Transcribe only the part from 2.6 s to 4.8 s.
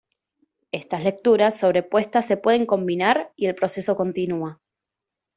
combinar, y el proceso continúa.